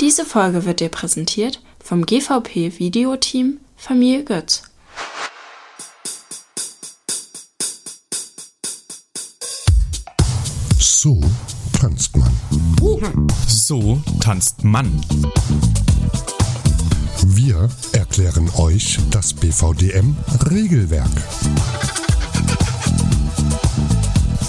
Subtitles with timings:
[0.00, 4.62] Diese Folge wird dir präsentiert vom GVP Videoteam Familie Götz.
[10.78, 11.20] So
[11.78, 12.32] tanzt man.
[13.46, 15.04] So tanzt man.
[17.26, 21.10] Wir erklären euch das BVDM-Regelwerk.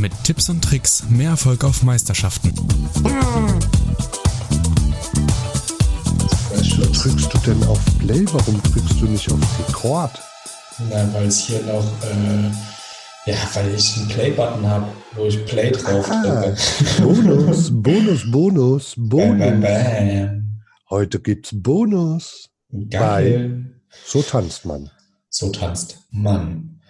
[0.00, 2.54] Mit Tipps und Tricks mehr Erfolg auf Meisterschaften.
[6.92, 8.24] Drückst du denn auf Play?
[8.32, 10.10] Warum drückst du nicht auf Record?
[10.90, 12.50] Na, weil es hier noch, äh,
[13.30, 16.56] ja, weil ich einen Play-Button habe, wo ich Play drauf Ah, drücke.
[17.02, 19.62] Bonus, Bonus, Bonus, Bam, bam, Bonus.
[19.62, 20.60] bam.
[20.90, 22.48] Heute gibt's Bonus.
[22.90, 23.80] Geil.
[24.06, 24.90] So tanzt man.
[25.30, 26.80] So tanzt Mann.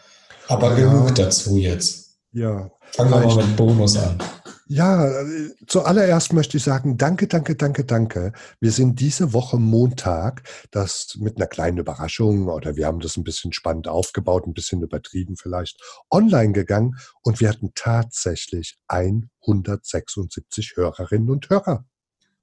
[0.48, 0.90] Aber Ja.
[0.90, 2.16] genug dazu jetzt.
[2.32, 2.70] Ja.
[2.92, 4.18] Fangen wir mal mit Bonus an.
[4.66, 5.24] Ja,
[5.66, 8.32] zuallererst möchte ich sagen, danke, danke, danke, danke.
[8.60, 13.24] Wir sind diese Woche Montag, das mit einer kleinen Überraschung oder wir haben das ein
[13.24, 15.78] bisschen spannend aufgebaut, ein bisschen übertrieben vielleicht,
[16.10, 21.84] online gegangen und wir hatten tatsächlich 176 Hörerinnen und Hörer.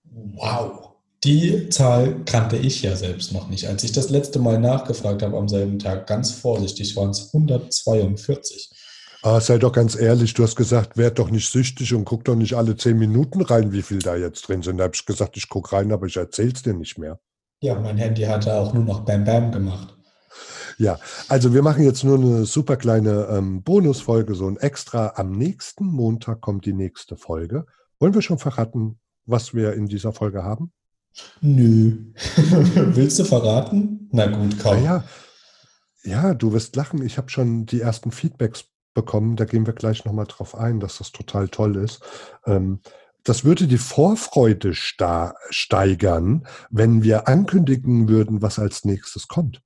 [0.03, 0.89] Wow.
[1.23, 3.67] Die Zahl kannte ich ja selbst noch nicht.
[3.67, 8.71] Als ich das letzte Mal nachgefragt habe am selben Tag, ganz vorsichtig, waren es 142.
[9.23, 12.35] Ah, sei doch ganz ehrlich, du hast gesagt, werd doch nicht süchtig und guck doch
[12.35, 14.77] nicht alle zehn Minuten rein, wie viel da jetzt drin sind.
[14.77, 17.19] Da habe ich gesagt, ich guck rein, aber ich erzähl's dir nicht mehr.
[17.59, 19.95] Ja, mein Handy hatte auch nur noch Bam Bam gemacht.
[20.79, 25.13] Ja, also wir machen jetzt nur eine super kleine ähm, Bonusfolge, so ein extra.
[25.15, 27.67] Am nächsten Montag kommt die nächste Folge.
[27.99, 30.71] Wollen wir schon verraten, was wir in dieser Folge haben?
[31.41, 32.13] Nö.
[32.35, 34.09] Willst du verraten?
[34.11, 34.77] Na gut, komm.
[34.77, 35.03] Naja,
[36.03, 37.05] ja, du wirst lachen.
[37.05, 39.35] Ich habe schon die ersten Feedbacks bekommen.
[39.35, 42.01] Da gehen wir gleich nochmal drauf ein, dass das total toll ist.
[42.45, 42.79] Ähm,
[43.23, 49.61] das würde die Vorfreude steigern, wenn wir ankündigen würden, was als nächstes kommt.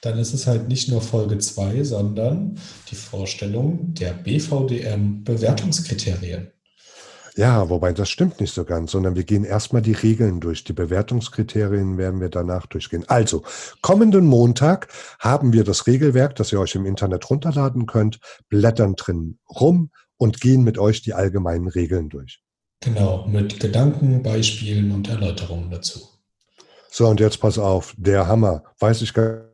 [0.00, 2.58] Dann ist es halt nicht nur Folge 2, sondern
[2.90, 6.52] die Vorstellung der BVDM-Bewertungskriterien.
[7.38, 10.64] Ja, wobei das stimmt nicht so ganz, sondern wir gehen erstmal die Regeln durch.
[10.64, 13.04] Die Bewertungskriterien werden wir danach durchgehen.
[13.06, 13.44] Also,
[13.80, 14.88] kommenden Montag
[15.20, 20.40] haben wir das Regelwerk, das ihr euch im Internet runterladen könnt, blättern drin rum und
[20.40, 22.42] gehen mit euch die allgemeinen Regeln durch.
[22.80, 26.00] Genau, mit Gedanken, Beispielen und Erläuterungen dazu.
[26.90, 28.64] So, und jetzt pass auf, der Hammer.
[28.80, 29.44] Weiß ich gar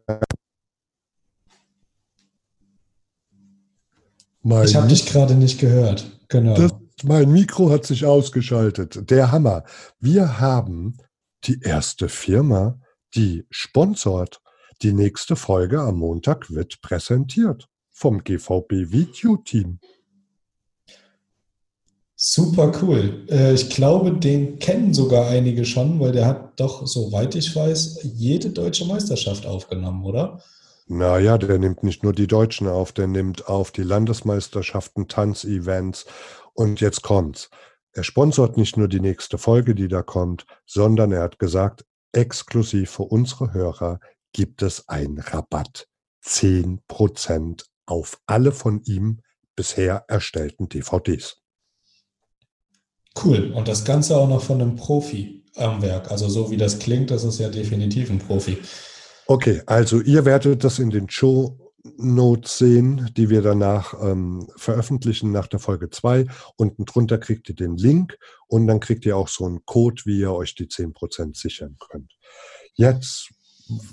[4.43, 6.06] mein, Ich habe dich gerade nicht gehört.
[6.28, 6.55] Genau.
[6.55, 9.10] das, mein Mikro hat sich ausgeschaltet.
[9.10, 9.65] Der Hammer.
[9.99, 10.97] Wir haben
[11.44, 12.78] die erste Firma,
[13.15, 14.41] die sponsort.
[14.82, 19.78] Die nächste Folge am Montag wird präsentiert vom GVB Video Team.
[22.16, 23.26] Super cool.
[23.28, 28.00] Äh, Ich glaube, den kennen sogar einige schon, weil der hat doch, soweit ich weiß,
[28.15, 30.41] jede deutsche Meisterschaft aufgenommen, oder?
[30.87, 36.05] Naja, der nimmt nicht nur die Deutschen auf, der nimmt auf die Landesmeisterschaften, Tanzevents
[36.55, 37.51] und jetzt kommt's.
[37.93, 42.91] Er sponsort nicht nur die nächste Folge, die da kommt, sondern er hat gesagt, exklusiv
[42.91, 44.01] für unsere Hörer
[44.33, 45.87] gibt es einen Rabatt.
[46.25, 49.21] 10% auf alle von ihm
[49.57, 51.41] bisher erstellten DVDs.
[53.23, 53.53] Cool.
[53.53, 56.11] Und das Ganze auch noch von einem Profi am Werk.
[56.11, 58.59] Also so wie das klingt, das ist ja definitiv ein Profi.
[59.27, 61.64] Okay, also ihr werdet das in den Show
[61.97, 66.27] Notes sehen, die wir danach ähm, veröffentlichen nach der Folge 2.
[66.56, 68.19] Unten drunter kriegt ihr den Link
[68.49, 72.12] und dann kriegt ihr auch so einen Code, wie ihr euch die 10% sichern könnt.
[72.75, 73.31] Jetzt,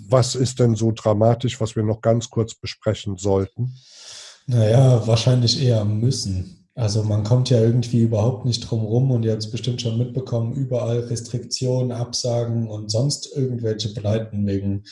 [0.07, 3.75] was ist denn so dramatisch, was wir noch ganz kurz besprechen sollten?
[4.47, 6.61] Naja, wahrscheinlich eher müssen.
[6.73, 9.97] Also man kommt ja irgendwie überhaupt nicht drum rum und ihr habt es bestimmt schon
[9.97, 14.83] mitbekommen, überall Restriktionen, Absagen und sonst irgendwelche Pleiten wegen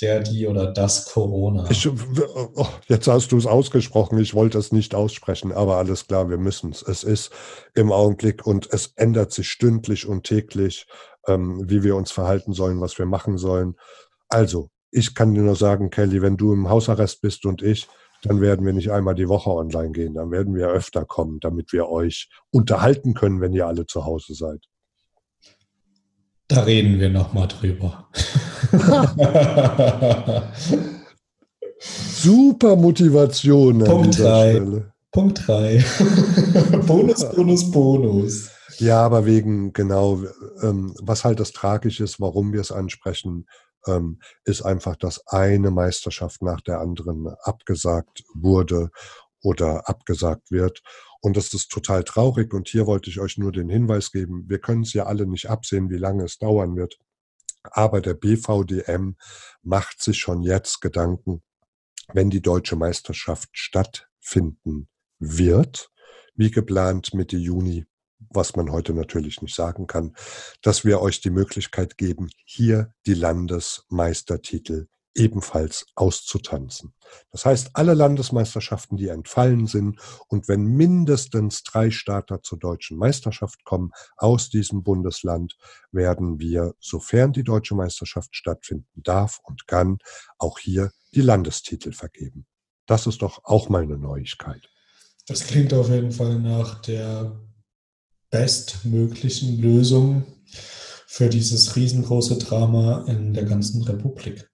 [0.00, 1.66] der, die oder das Corona.
[1.70, 6.28] Ich, oh, jetzt hast du es ausgesprochen, ich wollte es nicht aussprechen, aber alles klar,
[6.28, 6.82] wir müssen es.
[6.82, 7.30] Es ist
[7.74, 10.86] im Augenblick und es ändert sich stündlich und täglich,
[11.26, 13.76] ähm, wie wir uns verhalten sollen, was wir machen sollen.
[14.28, 17.88] Also, ich kann dir nur sagen, Kelly, wenn du im Hausarrest bist und ich,
[18.22, 21.72] dann werden wir nicht einmal die Woche online gehen, dann werden wir öfter kommen, damit
[21.72, 24.64] wir euch unterhalten können, wenn ihr alle zu Hause seid.
[26.48, 28.08] Da reden wir nochmal drüber.
[31.78, 34.50] Super Motivation Punkt dieser drei.
[34.52, 34.92] Stelle.
[35.16, 35.82] Punkt 3.
[36.86, 38.50] Bonus, Bonus, Bonus.
[38.78, 40.22] Ja, aber wegen, genau,
[40.60, 43.46] ähm, was halt das Tragische ist, warum wir es ansprechen,
[43.86, 48.90] ähm, ist einfach, dass eine Meisterschaft nach der anderen abgesagt wurde
[49.42, 50.82] oder abgesagt wird.
[51.22, 52.52] Und das ist total traurig.
[52.52, 55.48] Und hier wollte ich euch nur den Hinweis geben, wir können es ja alle nicht
[55.48, 56.98] absehen, wie lange es dauern wird.
[57.70, 59.12] Aber der BVDM
[59.62, 61.42] macht sich schon jetzt Gedanken,
[62.12, 65.90] wenn die deutsche Meisterschaft stattfinden wird,
[66.34, 67.86] wie geplant Mitte Juni,
[68.18, 70.14] was man heute natürlich nicht sagen kann,
[70.62, 76.92] dass wir euch die Möglichkeit geben, hier die Landesmeistertitel ebenfalls auszutanzen.
[77.30, 79.98] Das heißt, alle Landesmeisterschaften, die entfallen sind
[80.28, 85.56] und wenn mindestens drei Starter zur deutschen Meisterschaft kommen aus diesem Bundesland,
[85.90, 89.98] werden wir, sofern die deutsche Meisterschaft stattfinden darf und kann,
[90.38, 92.46] auch hier die Landestitel vergeben.
[92.86, 94.68] Das ist doch auch mal eine Neuigkeit.
[95.26, 97.40] Das klingt auf jeden Fall nach der
[98.30, 100.24] bestmöglichen Lösung
[101.06, 104.48] für dieses riesengroße Drama in der ganzen Republik.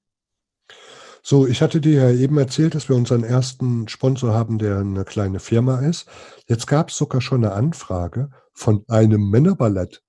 [1.24, 5.04] So, ich hatte dir ja eben erzählt, dass wir unseren ersten Sponsor haben, der eine
[5.04, 6.06] kleine Firma ist.
[6.48, 10.02] Jetzt gab es sogar schon eine Anfrage von einem Männerballett,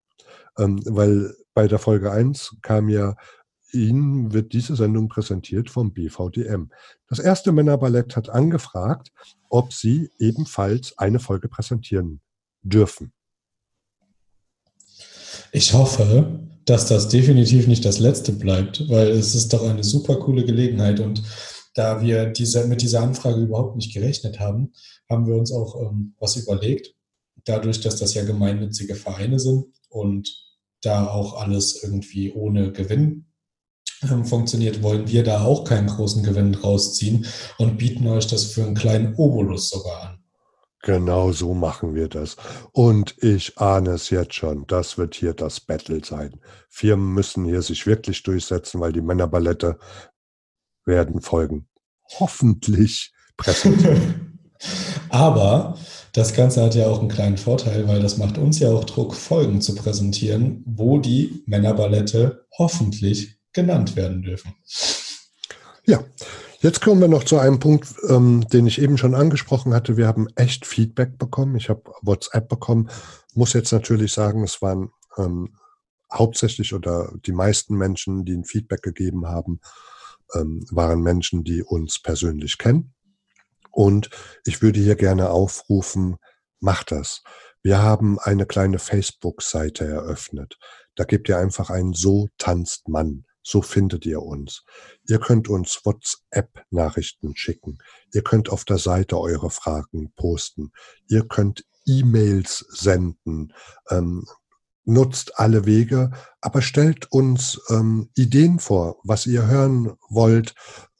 [0.58, 3.16] ähm, weil bei der Folge 1 kam ja,
[3.72, 6.70] Ihnen wird diese Sendung präsentiert vom BVDM.
[7.08, 9.12] Das erste Männerballett hat angefragt,
[9.50, 12.22] ob Sie ebenfalls eine Folge präsentieren
[12.62, 13.14] dürfen.
[15.52, 20.18] Ich hoffe, dass das definitiv nicht das letzte bleibt, weil es ist doch eine super
[20.18, 21.22] coole Gelegenheit und
[21.74, 24.74] da wir diese, mit dieser Anfrage überhaupt nicht gerechnet haben,
[25.10, 26.94] haben wir uns auch ähm, was überlegt.
[27.46, 30.30] Dadurch, dass das ja gemeinnützige Vereine sind und
[30.82, 33.26] da auch alles irgendwie ohne Gewinn
[34.04, 37.26] ähm, funktioniert, wollen wir da auch keinen großen Gewinn rausziehen
[37.58, 40.23] und bieten euch das für einen kleinen Obolus sogar an.
[40.84, 42.36] Genau so machen wir das.
[42.74, 46.42] Und ich ahne es jetzt schon, das wird hier das Battle sein.
[46.70, 49.80] Firmen müssen hier sich wirklich durchsetzen, weil die Männerballette
[50.86, 51.70] werden folgen.
[52.20, 53.98] Hoffentlich präsentiert.
[55.10, 55.78] Aber
[56.12, 59.16] das Ganze hat ja auch einen kleinen Vorteil, weil das macht uns ja auch Druck,
[59.16, 64.54] Folgen zu präsentieren, wo die Männerballette hoffentlich genannt werden dürfen.
[65.86, 66.04] Ja,
[66.64, 69.98] Jetzt kommen wir noch zu einem Punkt, ähm, den ich eben schon angesprochen hatte.
[69.98, 71.58] Wir haben echt Feedback bekommen.
[71.58, 72.90] Ich habe WhatsApp bekommen.
[73.34, 75.58] Muss jetzt natürlich sagen, es waren ähm,
[76.10, 79.60] hauptsächlich oder die meisten Menschen, die ein Feedback gegeben haben,
[80.36, 82.94] ähm, waren Menschen, die uns persönlich kennen.
[83.70, 84.10] Und
[84.46, 86.16] ich würde hier gerne aufrufen,
[86.62, 87.24] macht das.
[87.62, 90.58] Wir haben eine kleine Facebook-Seite eröffnet.
[90.96, 94.64] Da gebt ihr einfach ein So tanzt Mann so findet ihr uns.
[95.08, 97.78] Ihr könnt uns WhatsApp-Nachrichten schicken.
[98.14, 100.72] Ihr könnt auf der Seite eure Fragen posten.
[101.08, 103.54] Ihr könnt E-Mails senden.
[103.90, 104.26] Ähm,
[104.86, 106.12] nutzt alle Wege,
[106.42, 110.56] aber stellt uns ähm, Ideen vor, was ihr hören wollt,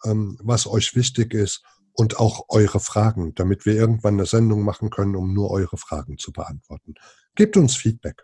[0.06, 1.64] ähm, was euch wichtig ist
[1.94, 6.18] und auch eure Fragen, damit wir irgendwann eine Sendung machen können, um nur eure Fragen
[6.18, 6.96] zu beantworten.
[7.36, 8.24] Gebt uns Feedback.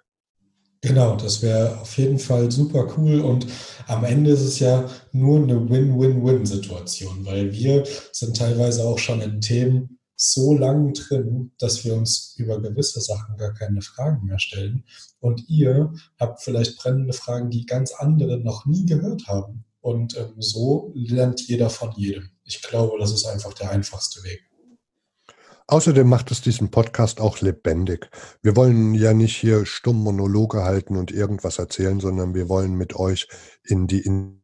[0.81, 3.45] Genau, das wäre auf jeden Fall super cool und
[3.87, 7.83] am Ende ist es ja nur eine Win-Win-Win-Situation, weil wir
[8.13, 13.35] sind teilweise auch schon in Themen so lang drin, dass wir uns über gewisse Sachen
[13.37, 14.85] gar keine Fragen mehr stellen
[15.19, 20.35] und ihr habt vielleicht brennende Fragen, die ganz andere noch nie gehört haben und ähm,
[20.37, 22.29] so lernt jeder von jedem.
[22.45, 24.48] Ich glaube, das ist einfach der einfachste Weg.
[25.69, 28.09] Außerdem macht es diesen Podcast auch lebendig.
[28.41, 32.95] Wir wollen ja nicht hier stumm Monologe halten und irgendwas erzählen, sondern wir wollen mit
[32.95, 33.27] euch
[33.63, 34.41] in die in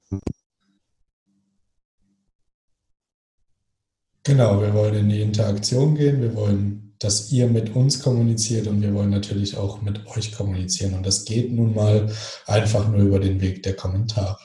[4.21, 8.83] Genau, wir wollen in die Interaktion gehen, wir wollen, dass ihr mit uns kommuniziert und
[8.83, 10.93] wir wollen natürlich auch mit euch kommunizieren.
[10.93, 12.07] Und das geht nun mal
[12.45, 14.37] einfach nur über den Weg der Kommentare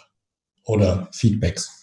[0.65, 1.77] oder Feedbacks.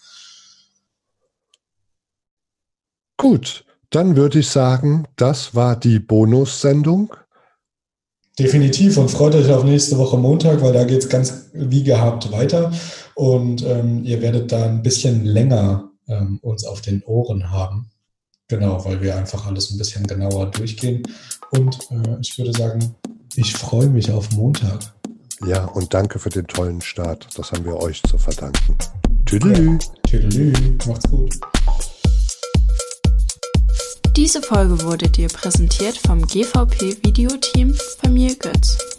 [3.16, 7.14] Gut, dann würde ich sagen, das war die Bonussendung.
[8.38, 12.30] Definitiv und freut euch auf nächste Woche Montag, weil da geht es ganz wie gehabt
[12.30, 12.72] weiter
[13.14, 17.90] und ähm, ihr werdet da ein bisschen länger ähm, uns auf den Ohren haben.
[18.46, 21.02] Genau, weil wir einfach alles ein bisschen genauer durchgehen.
[21.50, 22.94] Und äh, ich würde sagen,
[23.34, 24.94] ich freue mich auf Montag.
[25.46, 27.28] Ja, und danke für den tollen Start.
[27.36, 28.76] Das haben wir euch zu verdanken.
[29.26, 29.72] Tüdelü.
[29.72, 29.78] Ja,
[30.08, 30.52] tüdelü.
[30.86, 31.38] Macht's gut.
[34.18, 37.72] Diese Folge wurde dir präsentiert vom GVP Videoteam
[38.02, 38.97] Familie Götz.